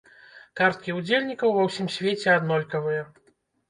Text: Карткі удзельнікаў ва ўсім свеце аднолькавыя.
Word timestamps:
Карткі 0.61 0.95
удзельнікаў 1.01 1.49
ва 1.59 1.69
ўсім 1.69 1.87
свеце 1.99 2.29
аднолькавыя. 2.41 3.11